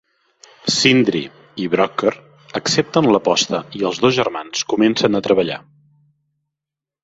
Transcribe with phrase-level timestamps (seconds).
[0.75, 1.21] Sindri
[1.63, 2.15] i Brokkr
[2.61, 5.63] accepten l'aposta i els dos germans comencen a treballar.